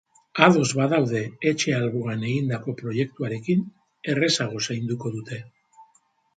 [0.45, 1.21] Ados badaude
[1.51, 3.63] etxe alboan egindako proiektuarekin
[4.17, 5.43] errazago zainduko dute.